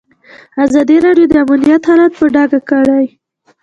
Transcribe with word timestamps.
ازادي 0.65 0.97
راډیو 1.05 1.29
د 1.29 1.33
امنیت 1.43 1.83
حالت 1.89 2.11
په 2.19 2.25
ډاګه 2.33 2.59
کړی. 2.69 3.05